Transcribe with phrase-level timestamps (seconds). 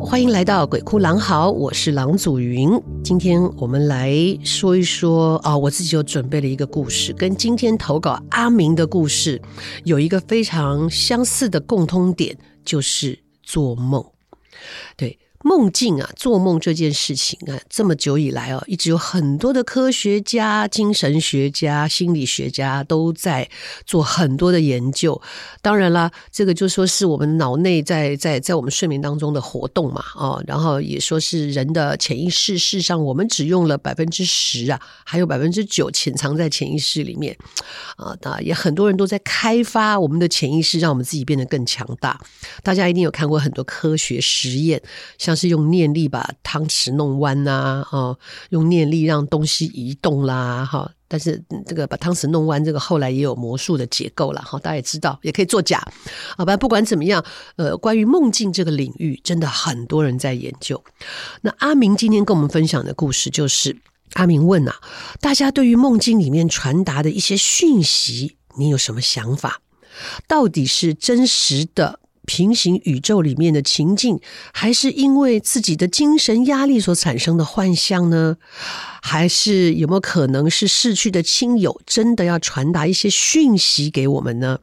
[0.00, 2.70] 欢迎来到鬼哭狼嚎，我是狼祖云。
[3.02, 4.12] 今天我们来
[4.44, 9.40] 说一说啊、我自己有准备了一个故事，跟今天投稿阿明的故事
[9.84, 14.04] 有一个非常相似的共通点，就是做梦。
[14.96, 15.18] 对。
[15.46, 23.48] 梦境啊，做梦这件事情啊，这么久以来哦，一直有很多的科学家、精神学家、心理学家都在
[23.86, 25.22] 做很多的研究。
[25.62, 37.36] 当然啦，这个就说是我们脑内在在在我们睡眠当中的活动嘛，哦，然后也说是人的潜意识，事实上我们只用了 百分之十啊，还有百分之九潜藏在潜意识里面
[37.94, 38.16] 啊。
[38.22, 42.20] 那也很多人都在开发我们的潜意识，让我们自己变得更强大。
[42.64, 44.82] 大家一定有看过很多科学实验，
[45.16, 45.35] 像。
[45.36, 48.18] 是用念力把汤匙弄弯呐，哦，
[48.50, 50.90] 用念力让东西移动啦，哈。
[51.08, 54.58] 但是这个把汤匙弄弯，这个后来也有魔术的结构了，哈。
[54.58, 55.80] 大家也知道，也可以作假。
[56.36, 57.24] 好吧，不管怎么样，
[57.54, 60.82] 呃，关于梦境这个领域，真的很多人在研究。
[61.42, 63.76] 那阿明今天跟我们分享的故事，就是
[64.14, 64.74] 阿明问啊，
[65.20, 69.60] 大家对于梦境里面传达的一些讯息，你有什么想法？
[70.26, 72.00] 到底是真实的？
[72.26, 74.20] 平行宇宙里面的情境，
[74.52, 78.36] 还是因为自己的精神压力所产生的幻象呢？
[79.00, 84.58] 还是有没有可能是逝去的亲友真的要传达一些讯息给我们呢？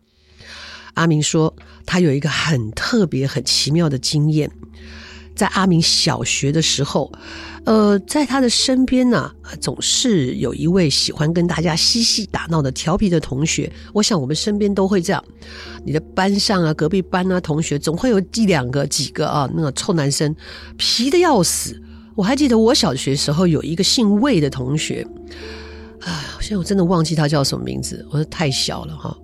[0.95, 4.51] 阿明说，他有一个很特别、很奇妙的经验。
[5.35, 7.11] 在阿明小学的时候，
[7.65, 13.71] 呃，在他的身边呢，总是有一位喜欢跟大家嬉戏打闹的调皮的同学。
[13.93, 15.23] 我想我们身边都会这样，
[15.83, 20.35] 你的班上啊，隔壁班啊，同学总会有一两个、几个啊，那个臭男生，
[20.77, 21.81] 皮的要死。
[22.15, 25.05] 我还记得我小学时候有一个姓魏的同学，
[26.01, 29.17] 哎，现在我真的忘记他叫什么名字，我说太小了哈。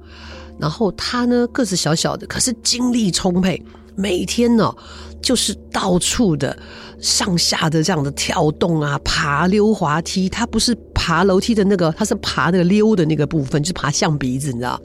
[0.60, 3.64] 然后他呢，个子小小的，可是精力充沛。
[3.96, 4.74] 每天呢，
[5.22, 6.58] 就是到处的
[7.02, 10.30] 上下的这样的跳动啊，爬溜滑梯。
[10.30, 14.80] 他不是爬楼梯的那个，他是爬那个溜的那个部分，就是爬象鼻子，你知道？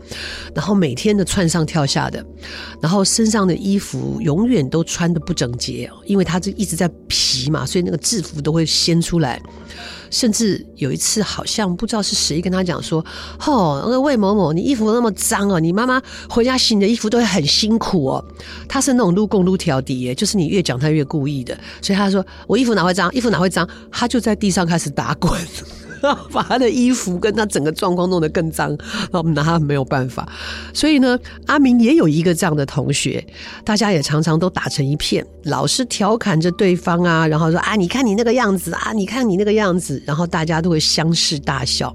[0.52, 2.26] 然后每天的窜上跳下的，
[2.80, 9.40] 然后身上的衣服永远都穿得不整洁，因为他就一直在皮嘛，所以那个制服都会掀出来。
[10.14, 13.04] 甚至有一次，好像不知道是谁跟他讲说
[13.44, 18.24] ：“哦，那个魏某某，你衣服那么脏哦，你妈妈回家洗你的衣服都会很辛苦哦。”
[18.68, 23.12] 他是那种撸共撸调底耶，就是你越讲他越故意的，所以他说：“我衣服哪会脏？
[23.12, 25.32] 衣服哪会脏？”他就在地上开始打滚。
[26.32, 28.76] 把他的衣服跟他整个状况弄得更脏，
[29.10, 30.28] 那我们拿他没有办法。
[30.72, 33.24] 所以呢，阿明也有一个这样的同学，
[33.64, 41.94] 大家也常常都打成一片，老是调侃着对方啊，然后说啊，你看你那个样子啊，你看你那个样子，然后大家都会相视大笑。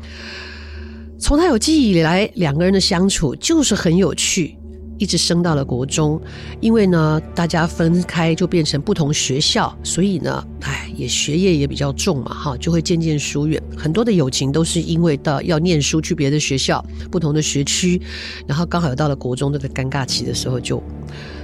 [1.20, 4.56] 从他有记忆以来，两个人的相处就是很有趣。
[5.00, 6.22] 一直升到了国中，
[6.60, 13.60] 因为呢，大家分开就变成不同学校，所以呢，哎，也学业也比较重嘛，哈，就会渐渐疏远。
[13.76, 18.00] 很多的友情都是因为到要念书去别的学校，不同的学区，
[18.46, 20.84] 然后刚好到了国中这个尴尬期的时候就，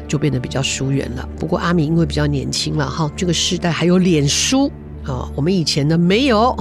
[0.08, 1.28] 就就变得比较疏远了。
[1.38, 4.72] 不过阿明因为比较年轻了，哈，这个时代还有脸书
[5.04, 6.56] 啊，我们以前呢没有。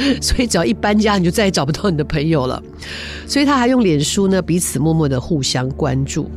[0.22, 2.62] 所以只要一搬家，你就再也找不到你的朋友了。
[3.26, 6.30] 所以他还用脸书呢，彼此默默的互相关注。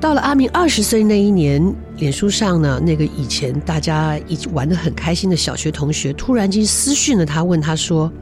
[0.00, 8.12] 到了阿明二十岁那一年，脸书上呢，那个以前大家一起玩得很开心的小学同学，突然间私讯了他，问他说：“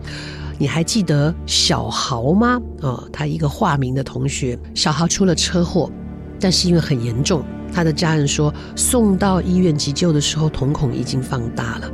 [0.59, 5.91] 你还记得小豪吗？”哦，他一个化名的同学，小豪出了车祸，
[6.39, 7.43] 但是因为很严重，
[7.73, 11.91] 他的家人说，送到医院急救的时候，瞳孔已经放大了，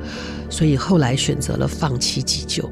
[0.50, 2.68] 所以后来选择了放弃急救。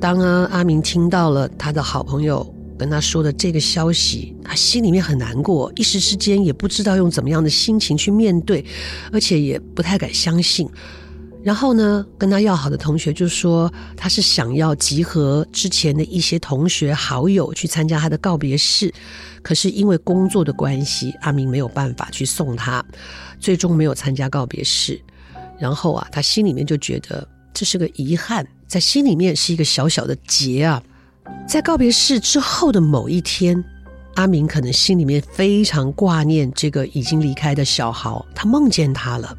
[0.00, 8.64] 当啊阿明听到了他的好朋友跟他说的这个消息，他心里面很难过，一时之间也不知道用怎么样的心情去面对，
[9.12, 10.68] 而且也不太敢相信。
[11.42, 18.92] 然后呢，跟他要好的同学就说他是想要集合之前的一些同学好友去参加他的告别式，
[19.42, 22.84] 可是因为工作的关系，阿明没有办法去送他，
[23.38, 25.00] 最终没有参加告别式。
[25.58, 30.82] 然后啊，他心里面就觉得这是个遗憾，在心里面是一个小小的结啊。
[31.48, 33.64] 在告别式之后的某一天，
[34.16, 39.34] 阿明可能心里面非常挂念这个已经离开的小豪，他梦见他了，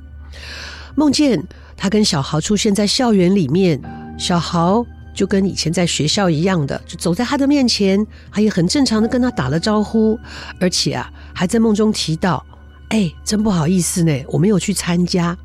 [0.95, 1.39] 梦见。
[1.81, 3.81] 他跟小豪出现在校园里面，
[4.15, 4.85] 小豪
[5.15, 10.15] 就跟以前在学校一样的，就走在他的面前，他也很正常的跟他打了招呼，
[10.59, 12.45] 而且啊，还在梦中提到
[12.89, 15.35] ：“哎，真不好意思呢，我没有去参加。”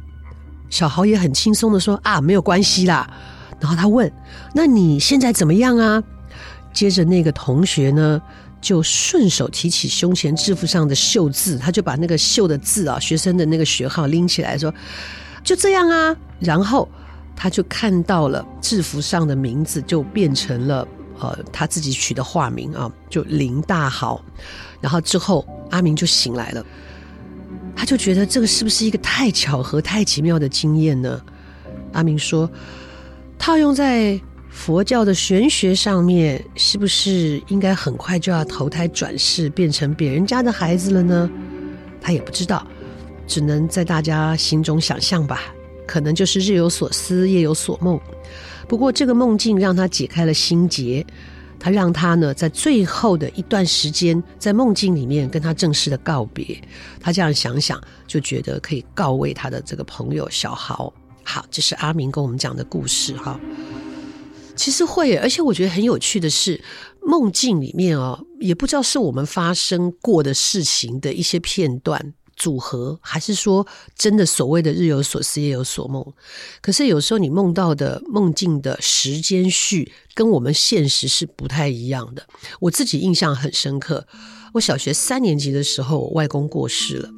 [0.69, 3.11] 小豪也很轻松的说：“啊，没有关系啦。”
[3.59, 4.13] 然后他问
[4.55, 6.05] ：“那你现在怎么样啊？”
[6.71, 8.21] 接着那个同学呢，
[8.61, 14.71] 就顺手提起胸前制服上的绣字，他就把那个绣的字啊，学生的那个学号拎起来说。
[15.43, 16.89] 就这样啊，然后
[17.35, 20.87] 他就看到了制服上的名字，就变成了
[21.19, 24.23] 呃他自己取的化名啊，就林大豪。
[24.81, 26.65] 然后之后阿明就醒来了，
[27.75, 31.21] 他就觉得这个是不是一个太巧合、太奇妙的经验呢？
[31.93, 32.51] 阿明说，
[33.39, 41.31] 套用在佛教的玄学上面，是不是应该很快就要投胎转世，变成别人家的孩子了呢？
[42.01, 42.67] 他也不知道。
[43.29, 45.41] 只能在大家心中想象吧，
[45.87, 48.01] 可能就是日有所思，夜有所梦。
[48.69, 51.07] 不过这个梦境让他解开了心结，
[51.59, 56.61] 他让他呢在最后的一段时间，在梦境里面跟他正式的告别。
[57.01, 60.93] 他这样想想，就觉得可以告慰他的这个朋友小豪。
[61.23, 63.39] 好，这是阿明跟我们讲的故事哈。
[64.55, 66.61] 其实会，而且我觉得很有趣的是，
[67.03, 72.15] 梦境里面哦，也不知道是我们发生过的事情的一些片段。
[72.37, 73.67] 组合，还是说
[73.97, 76.05] 真的所谓的日有所思夜有所梦？
[76.61, 82.27] 可是有时候你梦到的梦境的时间序跟我们现实是不太一样的。
[82.61, 84.07] 我自己印象很深刻，
[84.55, 87.09] 我小学三年级的时候，我外公过世了，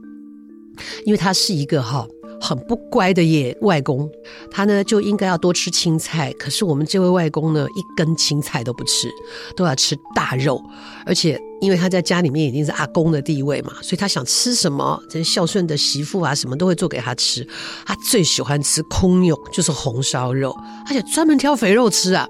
[1.05, 2.07] 因为他是一个哈。
[2.41, 4.11] 很不乖的耶，外公，
[4.51, 9.09] 他呢就应该要多吃青菜，可是我们这位外公呢，一根青菜都不吃，
[9.57, 10.63] 都要吃大肉，
[11.05, 17.47] 而且因为他在家里面已经是阿公的地位嘛，所以他想吃什么，这孝顺的媳妇啊，什么都会做给他吃。
[17.85, 20.57] 他最喜欢吃空肉，就是红烧肉，
[20.87, 22.29] 而且专门挑肥肉吃啊，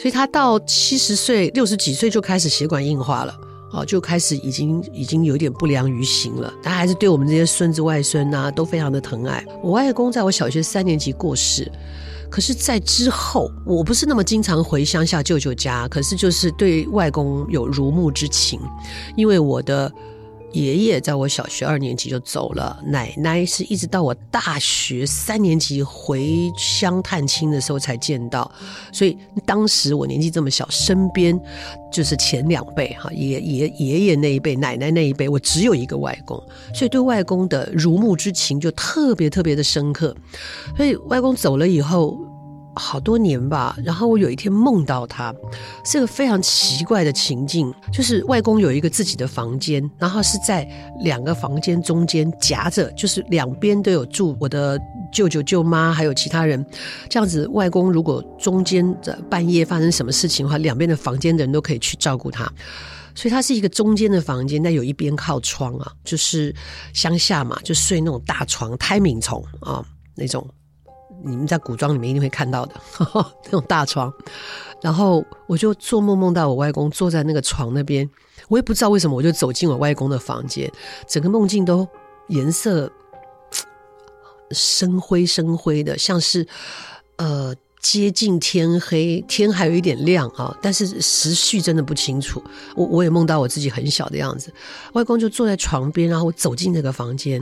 [0.00, 3.34] 所以他到七十岁、六十几岁就开始血管硬化了。
[3.74, 9.44] 哦，就开始已经已经有点不良于行了，他还是对我们这些孙子外孙呐、都非常的疼爱。
[9.62, 11.70] 我外公在我小学三年级过世，
[12.30, 18.60] 可是，在之后我不是那么经常回乡下舅舅家，可是就是对外公有如沐之情，
[19.16, 19.92] 因为我的。
[20.54, 28.50] 爷爷在我小学二年级就走了，奶奶是一直到我大学三年级回乡探亲的时候才见到，
[28.92, 31.38] 所以当时我年纪这么小，身边
[31.92, 36.40] 就是前两辈哈，爷爷爷爷那一辈，奶奶那一辈，我只有一个外公，
[36.72, 40.16] 所以对外公的如沐之情就特别特别的深刻，
[40.76, 42.16] 所以外公走了以后。
[42.76, 45.34] 好多年吧，然后我有一天梦到他，
[45.84, 50.68] 是个非常奇怪的情境，就是外公有一个自己的房间，然后是在
[51.02, 54.80] 两个房间中间夹着，就是两边都有住我的
[55.12, 56.64] 舅舅舅妈还有其他人，
[57.08, 62.44] 这样子，外公如果中间的半夜发生什么事情的话，两边的房间的人都可以去照顾他，
[63.14, 66.54] 所以他是一个中间的房间，但有一边靠窗啊，就是
[66.92, 69.84] 乡下嘛，就睡那种大床，胎冥床啊
[70.16, 70.44] 那种。
[71.24, 74.12] 你们在古装里面一定会看到的呵呵 那种大床，
[74.82, 78.08] 然后我就做梦梦到我外公坐在那个床那边，
[78.48, 80.70] 我也不知道为什么，我就走进我外公的房间，
[81.08, 81.88] 整个梦境都
[82.28, 82.90] 颜色
[84.50, 86.46] 深灰深灰的，像是
[87.16, 92.42] 呃接近天黑，天还有一点亮啊，但是时序真的不清楚。
[92.74, 94.52] 我我也梦到我自己很小的样子，
[94.92, 97.40] 外公就坐在床边，然后我走进那个房间，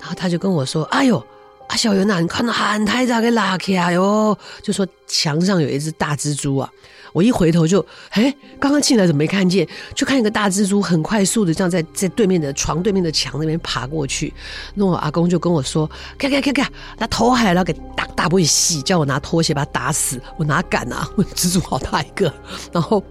[0.00, 1.24] 然后他就跟我说：“哎呦。”
[1.68, 6.70] 啊，小袁呐，你看到很太大给拉起来哟，就说墙上有一只大蜘蛛啊！
[7.12, 9.66] 我一回头就，哎，刚刚进来怎么没看见？
[9.94, 14.32] 就看一个大蜘蛛很快速的这样在在对面的床对面的墙那边爬过去。
[14.74, 21.08] 那我阿公就跟我说：“看看看看，他头还要给打打不细，叫我拿拖鞋把他打死。”我哪敢啊！
[21.16, 22.32] 我蜘蛛好大一个。
[22.72, 23.02] 然后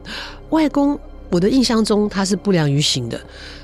[0.50, 3.20] 外公我的印象中他是不良于行的，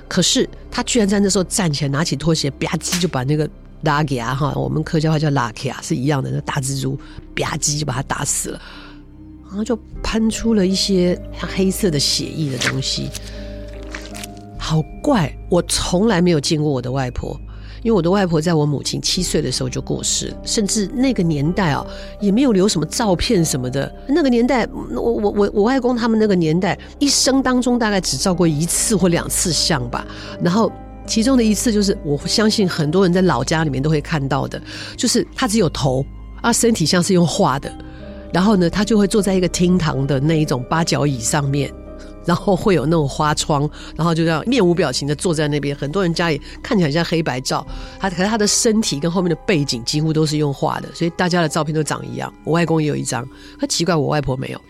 [0.08, 3.48] 可是他居然在那时候站起来，拿起拖鞋吧唧就把那个
[3.82, 6.96] 拉给啊哈，我们客家话叫拉给啊，是一样的，那大蜘蛛
[7.36, 8.62] 吧唧就把它打死了，
[9.48, 13.10] 然后就喷出了一些像黑色的血液的东西，
[14.58, 17.40] 好怪，我从来没有见过我的外婆。
[17.82, 21.88] 因为我的外婆在我母亲七岁的时候就过世，甚至那个年代啊，
[22.20, 23.90] 也没有留什么照片什么的。
[24.06, 30.06] 那个年代，我我我我外公他们那个年代，一生当中大概只照过一次或两次相吧。
[30.44, 30.70] 然后
[31.10, 34.62] 其中的一次，就是我相信很多人在老家里面都会看到的，
[34.96, 36.06] 就是他只有头
[36.42, 37.70] 啊，身体像是用画的。
[38.32, 41.74] 然后呢，他就会坐在一个厅堂的那一种八角椅上面。
[42.26, 45.76] 然后会有那种花窗，然后就这样面无表情的坐在那边。
[45.76, 47.66] 很多人家里看起来像黑白照，
[47.98, 52.32] 他可是他的身体跟后面的背景几乎都是用画的，所以大家的照片都长一样。
[52.44, 54.62] 我外公也有一张，很奇怪，我外婆没有。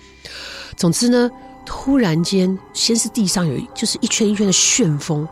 [0.77, 1.29] 总之呢，
[1.65, 5.27] 突然间，先是地上有就是一圈一圈的旋风，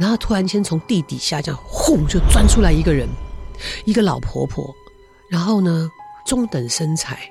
[0.00, 3.06] 然后突然间从地底下这样轰就钻出来一个人，
[3.84, 4.74] 一个老婆婆，
[5.28, 5.88] 然后呢
[6.24, 7.30] 中等身材，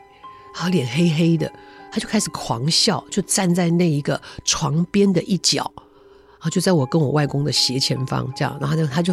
[0.53, 1.51] 然后脸黑黑的。
[1.91, 9.11] 她就开始狂笑，就站在那一个床边的一角，然后就在我跟我外公的斜前方，这样，然后呢他就，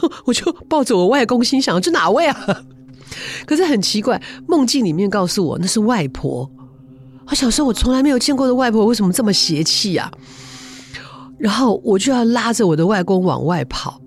[0.24, 2.64] 我就抱着我外公，心想这哪位啊？
[3.44, 6.50] 可是很奇怪，梦境里面告诉我那是外婆。
[7.30, 10.10] 我小时候我从来没有见过的外婆，为什么这么邪气啊？
[11.38, 14.00] 然后我就要拉着我的外公往外跑，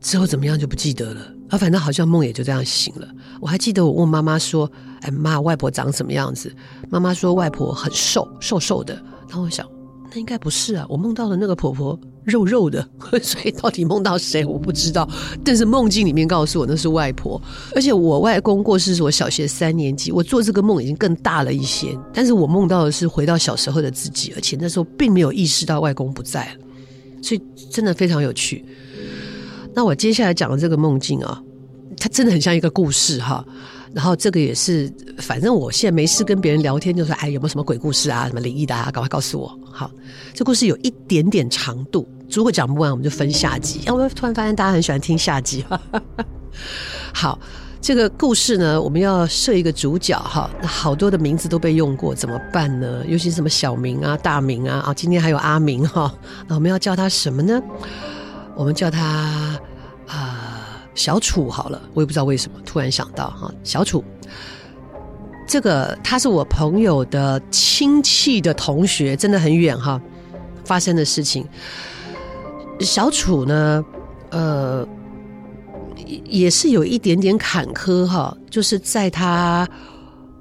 [0.00, 1.20] 之后怎么样就不记得了。
[1.48, 3.08] 啊，反正好像梦也就这样醒了。
[3.40, 4.70] 我还记得我问妈妈说
[5.02, 6.54] ：“哎，妈，外婆长什么样子？”
[6.88, 8.94] 妈妈说：“外婆很瘦，瘦瘦的。”
[9.28, 9.66] 然后我想，
[10.12, 12.86] 那应该不是啊，我梦到的那个婆婆肉肉的，
[13.22, 15.08] 所以到底梦到谁我不知道。
[15.44, 17.40] 但是梦境里面告诉我那是外婆，
[17.74, 21.96] 而且我外公过世是我小学三年级，我做这个梦已经更大了一些。
[22.12, 26.60] 但是我梦到的是回到小时候的自己，而且那时候并没有意识到外公不在了，
[27.22, 28.64] 所以真的非常有趣。
[29.72, 31.40] 那我接下来讲的这个梦境啊，
[31.96, 33.44] 它真的很像一个故事哈。
[33.92, 39.58] 然后这个也是，反正我现在没事跟别人聊天，就说哎，有没有什么鬼故事啊，什么灵异的啊，赶快告诉我。
[39.70, 39.90] 好，
[40.32, 43.80] 这故事有一点点长度，如果讲不完，我们就分下集。
[43.86, 45.64] 哎，我突然发现大家很喜欢听下集。
[47.12, 47.38] 好，
[47.80, 50.48] 这个故事呢，我们要设一个主角哈。
[50.62, 53.04] 好多的名字都被用过，怎么办呢？
[53.08, 56.14] 尤其什么小明啊、大明啊，啊，今天还有阿明哈。
[56.48, 57.60] 我们要叫他什么呢？
[58.54, 59.58] 我们叫他、
[61.00, 64.04] 小楚好了，我也不知道为什么突然想到哈小楚，
[65.48, 69.98] 这个他是我朋友的亲戚的同学，真的很远哈
[70.62, 71.46] 发生的事情。
[72.80, 73.82] 小楚呢，
[74.28, 74.86] 呃，
[76.26, 79.66] 也是有一点点坎坷哈，就是在他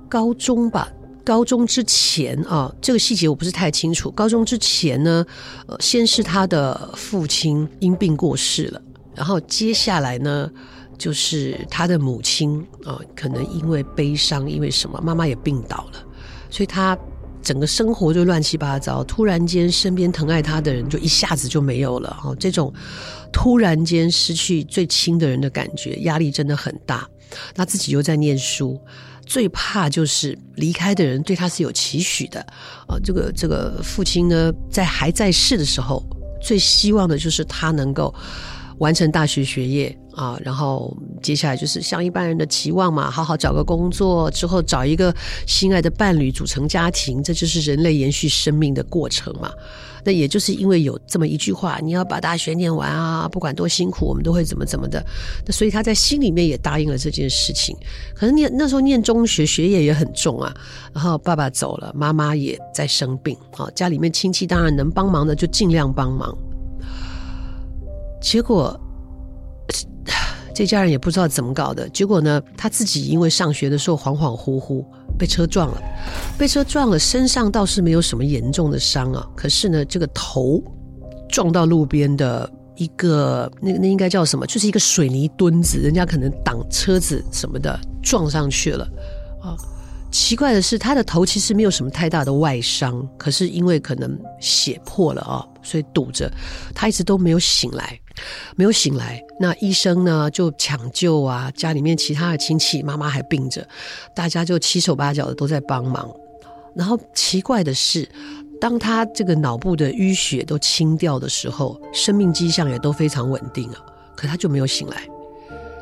[0.09, 0.89] 高中吧。
[1.23, 4.11] 高中之前啊，这个细节我不是太清楚。
[4.11, 5.25] 高中之前呢，
[5.67, 8.81] 呃，先是他的父亲因病过世了，
[9.19, 10.49] 然后接下来呢，
[10.97, 15.99] 就是他的母亲啊，可能因为悲伤，因为什么，妈妈也病倒了，
[16.49, 16.97] 所以他
[17.41, 19.03] 整个生活就乱七八糟。
[19.03, 22.17] 突然间，身边疼爱他的人就一下子就没有了。
[22.23, 22.73] 哦，这种
[23.29, 27.05] 突然间失去最亲的人的感觉，压力真的很大。
[27.53, 28.79] 他自己又在念书。
[29.25, 32.39] 最怕就是离开的人对他是有期许的
[32.87, 32.97] 啊！
[33.03, 36.03] 这个这个父亲呢，在还在世的时候，
[36.41, 38.11] 最希望的就是他能够
[38.79, 45.13] 完成大学学业啊，然后接下来就是像一般人的期望嘛，好好找个工作之后，找一个
[45.45, 49.51] 心爱的伴侣，组成家庭，这就是人类延续生命的过程嘛。
[50.05, 55.05] 那也就是因为有这么一句话，你要把大学念完啊，不管多辛苦，我们都会怎么怎么的。
[55.45, 57.75] 那所以他在心里面也答应了这件事情。
[58.15, 60.53] 可是念那时候念中学，学业也很重啊。
[60.93, 66.33] 然后爸爸走了，妈妈也在生病啊，家里面亲戚当然能帮忙的就尽量帮忙。
[68.21, 68.79] 结果
[70.53, 74.85] 这家人也不知道怎么搞的，结果呢，他自己因为上学的时候恍恍惚惚。
[75.17, 75.81] 被车撞了，
[76.37, 79.27] 被车撞了，身上倒是没有什么严重的伤啊。
[79.35, 80.63] 可是呢，这个头
[81.27, 84.47] 撞到路边的一个那那应该叫什么？
[84.47, 88.87] 就是一个水泥墩子，人家可能挡车子什么的撞上去了
[89.41, 89.57] 啊。
[90.09, 96.31] 奇怪的是，他的头其实没有什么太大的外伤，可是因为可能血破了啊，所以堵着，
[96.73, 97.99] 他一直都没有醒来。
[98.55, 103.67] 没有醒来，那医生呢就抢救啊，家里面其他的亲戚，妈妈还病着，
[104.13, 106.09] 大家就七手八脚的都在帮忙。
[106.75, 108.07] 然后奇怪的是，
[108.61, 113.77] 当他这个脑部的淤血都清掉的时候，生命迹象也都非常稳定啊，
[114.15, 115.07] 可他就没有醒来。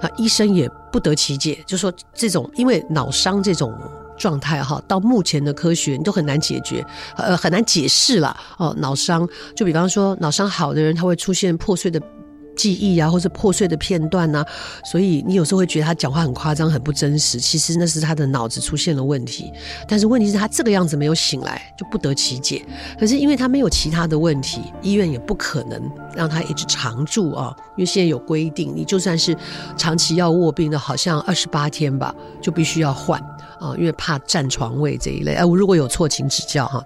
[0.01, 3.73] 那医生也不得其解，就说这种因为脑伤这种
[4.17, 6.85] 状态哈，到目前的科学你都很难解决，
[7.17, 8.73] 呃，很难解释了哦。
[8.77, 12.01] 脑伤就比方说，脑伤好的人他会出现破碎的。
[12.57, 14.45] 记忆啊，或者破碎的片段啊，
[14.83, 17.39] 所以你有时候会觉得他讲话很夸张、很不真实。
[17.39, 19.53] 其实那是他的脑子出现了问题。
[19.87, 22.65] 但是问题是，他这个样子没有醒来，就不得其解。
[22.99, 25.81] 可是因为他没有其他的问题，医院也不可能
[26.15, 27.55] 让他一直常住啊。
[27.77, 29.37] 因为现在有规定，你就算是
[29.77, 33.19] 长期要卧病的，好像二十八天吧，就必须要换
[33.59, 35.35] 啊，因为怕占床位这一类。
[35.35, 36.83] 哎，我如果有错，请指教哈。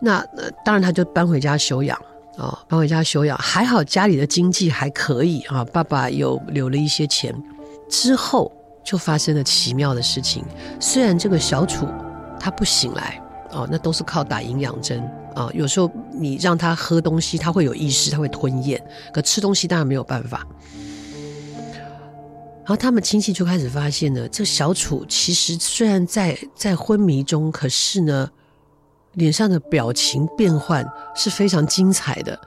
[0.00, 0.24] 那
[0.64, 2.00] 当然，他就搬回家休养。
[2.38, 5.64] 啊，搬回家休养，还好家里的经济还可以啊。
[5.64, 7.34] 爸爸有留了一些钱，
[7.90, 8.52] 之后
[8.84, 10.44] 就发生了奇妙的事情。
[10.78, 11.84] 虽然这个小楚
[12.38, 15.02] 他不醒来哦，那都是靠打营养针
[15.34, 15.50] 啊。
[15.52, 18.80] 有时候你让他喝东西，他会有意识，他会吞咽，
[19.12, 20.46] 可吃东西当然没有办法。
[22.58, 28.30] 然后他们亲戚就开始发现呢，这小楚其实虽然在在昏迷中，可是呢。
[29.14, 32.38] 脸上的表情变换是非常精彩的，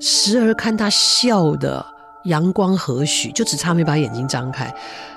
[0.00, 1.84] 时而看他笑的
[2.24, 4.72] 阳光和煦，就只差没把眼睛张开，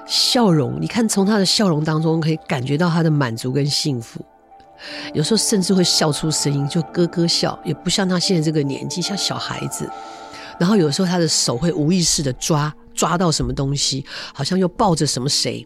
[0.08, 4.24] 笑容，你看从他的笑容当中可以感觉到他的满足跟幸福，
[5.14, 9.90] 有时候甚至会笑出声音，就咯咯笑，也不像他现在这个年纪，像小孩子。
[10.60, 15.66] 然后有时候他的手会无意识的抓抓到什么东西，好像又抱着什么谁，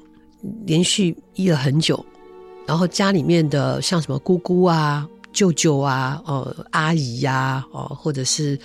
[0.66, 2.06] 连续依了很久。
[2.66, 8.60] 然后家里面的像什么姑姑啊、舅舅啊、呃阿姨呀、啊，哦、或者是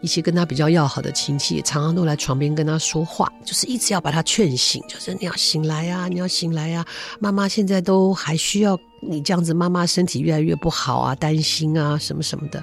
[0.00, 6.86] 一些跟他比较要好的亲戚，常常都来床边跟他说话，就是一直要把他劝醒，就是你要醒来呀、啊，你要醒来呀、啊，
[7.18, 12.62] 妈妈现在都还需要你这样子，妈妈身体越来越不好啊，担心啊，什么什么的，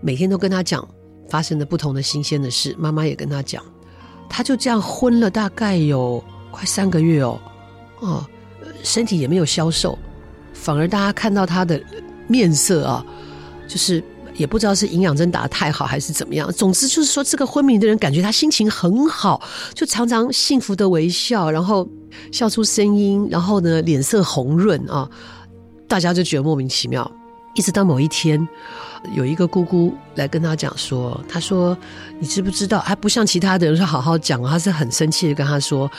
[0.00, 0.86] 每天都跟他讲
[1.30, 3.62] 发生的不同的新鲜的事，妈妈也跟他讲，
[4.28, 7.40] 他就这样昏了大概有快三个月哦，
[8.00, 8.26] 哦、
[8.82, 9.98] 身体也没有消瘦，
[10.52, 11.80] 反而大家看到他的
[12.26, 13.04] 面色啊，
[13.66, 14.02] 就是
[14.34, 16.50] 也不知道是营养针打得太好还是怎么样。
[16.52, 19.42] 总之就是说，这个昏迷的人感觉他心情很好，
[19.74, 21.88] 就常常幸福的微笑，然后
[22.32, 25.08] 笑出声音，然后呢脸色红润啊，
[25.86, 27.10] 大家就觉得莫名其妙。
[27.54, 28.46] 一直到某一天，
[29.14, 31.76] 有一个姑姑来跟他讲说：“他说
[32.20, 32.78] 你知不知道？
[32.78, 35.90] 还不像其他的人说好好讲，他是很生气的跟他说。”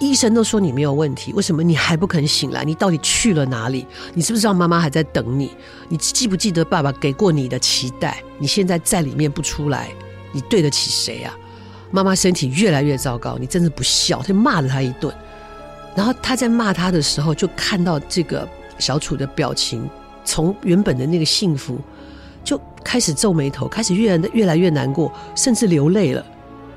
[0.00, 2.64] 医生都说你没有问题，为什么你还不肯醒来？
[2.64, 3.86] 你到底去了哪里？
[4.12, 5.52] 你知不知道妈妈还在等你？
[5.88, 8.22] 你记不记得爸爸给过你的期待？
[8.38, 9.90] 你现在在里面不出来，
[10.32, 11.32] 你对得起谁啊？
[11.90, 15.14] 妈妈身体越来越糟糕，你真的不孝，就骂了他一顿。
[15.94, 18.46] 然后他在骂他的时候，就看到这个
[18.78, 19.88] 小楚的表情，
[20.24, 21.78] 从原本的那个幸福，
[22.42, 26.26] 就开始皱眉头，开始越来越来越难过，甚至流泪了。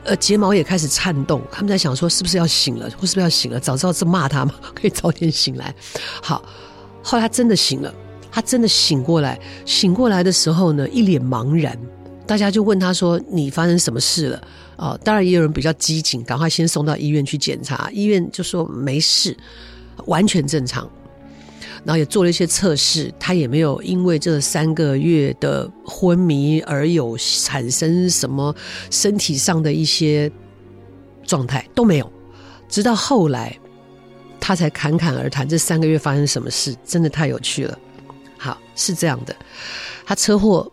[0.07, 3.59] 呃，睫毛也开始颤动，他们在想说是不是要醒了，或是不是要醒了？
[3.59, 5.75] 早知道是骂他嘛， 可以早点醒来。
[6.23, 6.41] 好，
[7.03, 7.93] 后来他真的醒了，
[8.31, 9.37] 他真的醒过来。
[9.65, 11.77] 醒过来的时候呢，一脸茫然。
[12.25, 14.41] 大家就问他说：“你发生什么事了？”
[14.77, 17.89] 哦，当然也有人比较机警，赶快先送到医院去检查。
[17.91, 19.35] 医院就说没事，
[20.05, 20.89] 完全正常。
[21.87, 28.53] 然后也做了一些测试，他也没有因为这三个月的昏迷而有产生什么
[28.91, 30.29] 身体上的一些
[31.25, 32.11] 状态都没有。
[32.67, 33.57] 直到后来，
[34.37, 37.79] 他才侃侃而谈这三个月发生什么事，真的太有趣了。
[38.37, 39.33] 好，是这样的，
[40.05, 40.69] 他车祸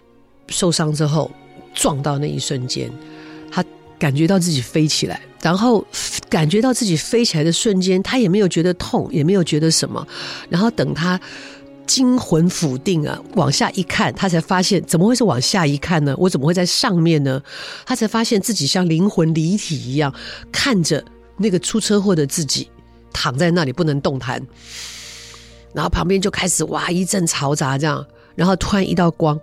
[0.48, 1.31] 受伤之后
[1.72, 2.90] 撞到那一瞬间，
[3.53, 3.64] 他
[4.00, 5.20] 感觉到自己飞起来。
[5.40, 5.87] 然后
[6.35, 10.05] 感觉到自己飞起来的瞬间，他也没有觉得痛，也没有觉得什么。
[10.49, 11.20] 然后等他
[11.87, 16.12] 惊魂甫定啊，往下一看，他才发现怎么会是往下一看呢？
[16.18, 17.40] 我怎么会在上面呢？
[17.87, 20.12] 他才发现自己像灵魂离体一样，
[20.51, 21.05] 看着
[21.37, 22.68] 那个出车祸的自己
[23.12, 24.44] 躺在那里不能动弹。
[25.73, 29.38] 然后旁边就开始哇一阵嘈杂，这样，然后突然一道光，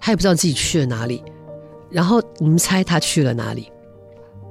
[0.00, 1.22] 他也不知道自己去了哪里。
[1.88, 3.70] 然后你们猜他去了哪里？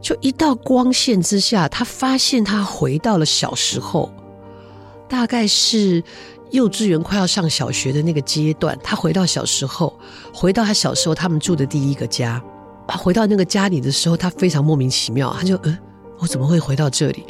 [0.02, 4.12] 就一道光线之下，他发现他回到了小时候，
[5.08, 6.04] 大概是
[6.50, 8.78] 幼稚园快要上小学的那个阶段。
[8.84, 9.98] 他回到小时候，
[10.34, 12.42] 回到他小时候他们住的第一个家。
[12.88, 15.78] 他回到那个家里的时候，他非常莫名其妙，他就嗯，
[16.18, 17.26] 我怎么会回到这里？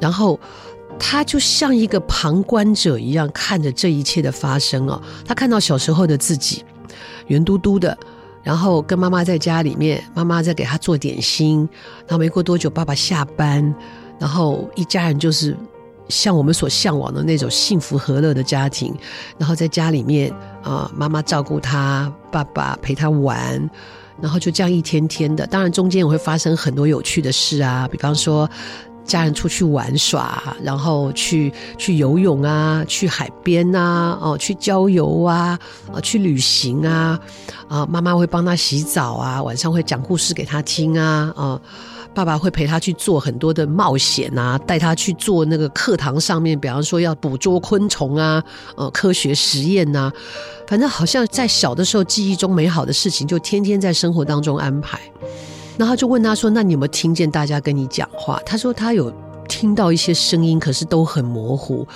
[0.00, 0.40] 然后
[0.98, 5.00] 他就像一个旁观者一样看着这一切的发生啊。
[5.26, 6.64] 他看到小时候的自己，
[7.26, 7.96] 圆嘟嘟的。
[8.46, 11.68] 然后跟妈妈在家里面，妈妈在给他做点心。
[12.06, 13.74] 然后没过多久，爸爸下班，
[14.20, 15.56] 然后一家人就是
[16.08, 18.94] 像我们所向往的那种幸福和乐的家庭。
[19.36, 20.32] 然后在家里面
[20.62, 23.68] 啊，妈妈照顾他，爸爸陪他玩，
[24.20, 25.44] 然后就这样一天天的。
[25.44, 28.48] 当然中间也会发生很多有趣的事啊，比方说
[29.06, 35.58] 家人出去玩耍，然后去去游泳啊，去海边啊，哦，去郊游啊，
[35.92, 37.18] 啊，去旅行啊，
[37.68, 41.60] 啊，妈妈会帮他洗澡啊，晚上会讲故事给他听啊，啊，
[42.12, 48.42] 爸爸会陪他去做很多的冒险啊，带他去做那个课堂上面，比方说要捕捉昆虫啊，
[48.76, 50.10] 呃，科学实验呐，
[50.66, 54.98] 反正好像在小的时候记忆中美好的事情，就天天在生活当中安排。
[55.78, 59.12] 然后就问他说：“那你有没有听见大家跟你讲话？”他说：“他有
[59.46, 61.86] 听到一些声音，可是都很模糊。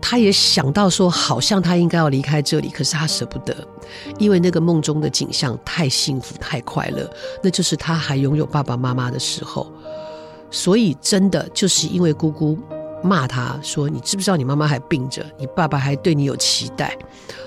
[0.00, 3.56] 他也想到说，好像他应该要离开这里，可是他舍不得，
[4.18, 7.08] 因为那个梦中的景象太幸福、太快乐，
[7.42, 9.72] 那就是他还拥有爸爸妈妈的时候。
[10.50, 12.58] 所以，真的就是因为姑姑
[13.02, 15.24] 骂他说：‘你知不知道你妈妈还病着？
[15.38, 16.96] 你爸爸还对你有期待’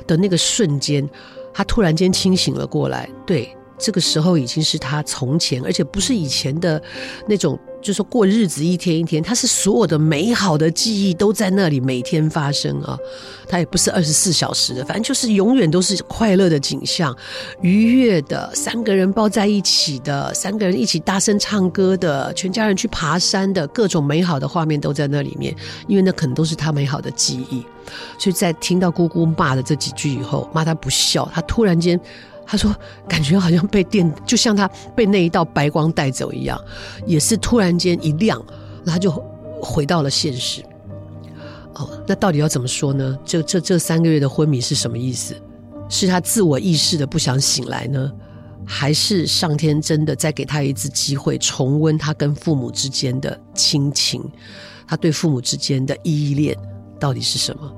[0.08, 1.08] 的那个瞬间，
[1.54, 3.10] 他突然间清醒了过来。
[3.26, 6.82] 对。”这个时候已经是他从前，而且不是以前的
[7.28, 12.98] 那种，就是说过日子一天一天，他是所有的美好的记忆都在那里每天发生啊。
[13.48, 17.16] 他也不是二十四小时的，反正就是永远都是快乐的景象，
[17.62, 25.56] 愉悦的，三个人抱在一起的，三个人一起大声唱歌的，全家人去爬山的，各种美好的画面都在那里面，
[25.88, 27.64] 因为那可能都是他美好的记忆。
[28.18, 32.00] 所以在听到姑姑骂的这几句以后，骂他不孝，他突然间。
[32.48, 32.74] 他说
[33.10, 36.60] ：“感觉好像被电，就像他被那一道白光带走一样，
[37.06, 38.40] 也是突然间一亮，
[38.86, 39.12] 他就
[39.60, 40.62] 回到了现实。
[41.74, 43.18] 哦，那到底要怎么说呢？
[43.26, 45.36] 这这这三个月的昏迷是什么意思？
[45.90, 48.12] 是他自我意识的不想醒来呢，
[48.64, 54.24] 还是上天真的再给他一次机会，重温他跟父母之间的亲情？
[54.88, 56.56] 他对父母之间的依恋
[57.00, 57.74] 到底是什么？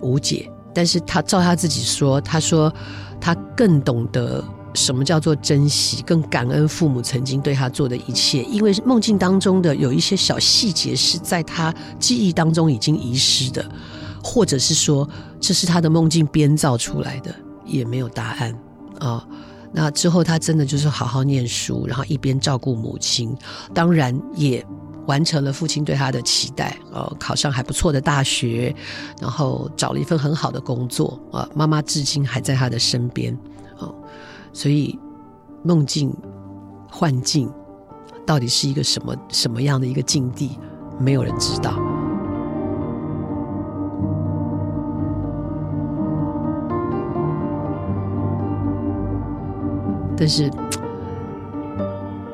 [0.00, 0.50] 无解。
[0.72, 2.72] 但是他照他自己说，他说。”
[3.20, 4.42] 他更懂得
[4.74, 13.64] 什么叫做珍惜，更感恩父母曾经对他做的一切，因为梦境当中的有一些小细节是在他记忆当中已经遗失的，
[14.22, 15.08] 或者是说
[15.40, 18.56] 这是他的梦境编造出来的，也没有答案
[18.98, 19.26] 啊、
[19.72, 23.36] 那之后他真的就是好好念书，然后一边照顾母亲，
[23.72, 24.64] 当然也
[25.10, 28.72] 完成了父亲对他的期待，呃，考上还不错的大学，
[29.20, 33.36] 然后找了一份很好的工作，啊，妈妈至今还在他的身边，
[33.78, 33.92] 哦，
[34.52, 34.96] 所以
[35.64, 36.14] 梦境、
[36.88, 37.52] 幻境
[38.24, 40.56] 到底是一个什么什么样的一个境地，
[41.00, 41.74] 没有人知道。
[50.16, 50.48] 但是。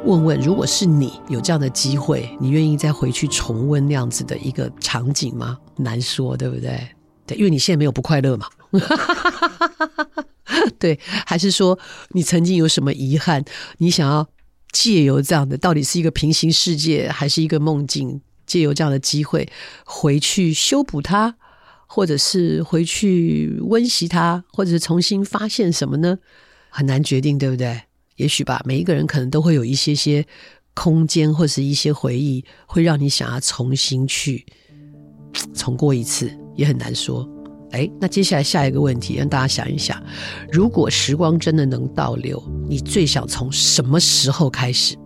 [0.07, 5.59] 问问，如果是你有这样的机会，你愿意再回去重温那样子的一个场景吗？
[5.77, 6.89] 难说，对不对？
[7.27, 8.47] 对，因为你现在没有不快乐嘛。
[10.79, 11.77] 对，还是说
[12.11, 13.45] 你曾经有什么遗憾？
[13.79, 14.29] 你想要
[14.71, 18.21] 借由这样的，到底是一个平行世界，还是一个梦境？
[18.47, 19.51] 借由这样的机会
[19.85, 21.35] 回去修补它，
[21.89, 26.19] 或者是回去温习它，或者是重新发现什么呢？
[26.71, 27.83] 很难决定，对不对？
[28.17, 30.27] 也许吧，每一个人可能都会有一些些
[30.75, 34.45] 空间，或是一些回忆，会让你想要重新去
[35.55, 37.29] 重过一次，也很难说。
[37.73, 40.03] 哎，那接下来下一个问题，让大家想一想：
[40.51, 44.97] 如果时光真的能倒流，你最想从什么时候开始？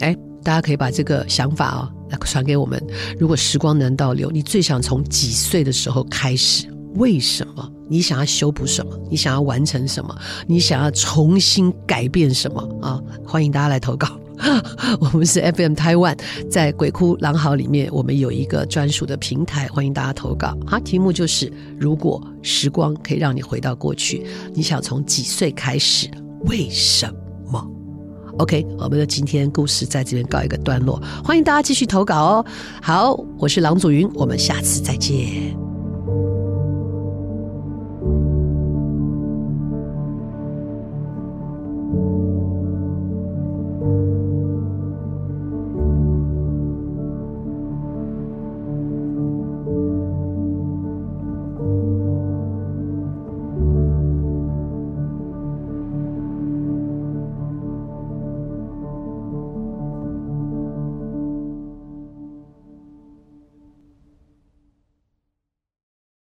[0.00, 2.80] 哎，大家可以把这个想法哦来传给我们。
[3.18, 6.69] 如果时光能倒流，你最想从几岁的时候开始？
[6.94, 7.72] 为什么？
[7.88, 8.98] 你想要修补什么？
[9.10, 10.14] 你想要完成什么？
[10.46, 13.00] 你想要重新改变什么啊？
[13.26, 14.08] 欢迎大家来投稿。
[15.00, 16.18] 我们是 FM Taiwan，
[16.50, 20.56] 在鬼哭狼嚎里面，我们有一个专属的平台，欢迎大家投稿。
[20.66, 24.24] 好，题目就是：如果时光可以让你回到过去，
[24.54, 26.10] 你想从几岁开始？
[26.46, 27.06] 为什
[27.50, 27.62] 么
[28.38, 30.98] ？OK，我们的今天故事在这边告一个段落。
[31.22, 32.46] 欢迎大家继续投稿哦。
[32.80, 35.69] 好，我是郎祖筠，我们下次再见。